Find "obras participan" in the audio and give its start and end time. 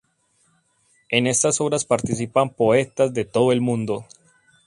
1.61-2.49